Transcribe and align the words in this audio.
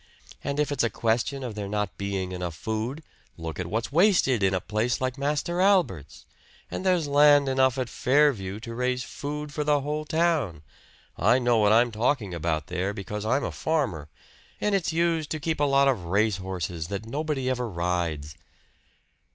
And 0.43 0.59
if 0.59 0.71
it's 0.71 0.83
a 0.83 0.89
question 0.89 1.43
of 1.43 1.53
there 1.53 1.67
not 1.67 1.95
being 1.95 2.31
enough 2.31 2.55
food, 2.55 3.03
look 3.37 3.59
at 3.59 3.67
what's 3.67 3.91
wasted 3.91 4.41
in 4.41 4.51
a 4.55 4.59
place 4.59 4.99
like 4.99 5.15
Master 5.15 5.61
Albert's! 5.61 6.25
And 6.71 6.83
there's 6.83 7.07
land 7.07 7.47
enough 7.47 7.77
at 7.77 7.87
'Fairview' 7.87 8.59
to 8.61 8.73
raise 8.73 9.03
food 9.03 9.53
for 9.53 9.63
the 9.63 9.81
whole 9.81 10.05
town 10.05 10.63
I 11.17 11.37
know 11.37 11.57
what 11.57 11.71
I'm 11.71 11.91
talking 11.91 12.33
about 12.33 12.65
there, 12.65 12.95
because 12.95 13.27
I'm 13.27 13.43
a 13.43 13.51
farmer. 13.51 14.09
And 14.59 14.73
it's 14.73 14.91
used 14.91 15.29
to 15.29 15.39
keep 15.39 15.59
a 15.59 15.65
lot 15.65 15.87
of 15.87 16.05
race 16.05 16.37
horses 16.37 16.87
that 16.87 17.05
nobody 17.05 17.47
ever 17.47 17.69
rides." 17.69 18.33